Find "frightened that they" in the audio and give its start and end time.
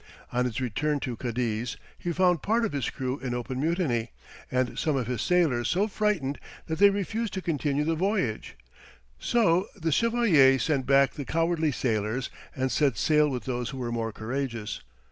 5.87-6.89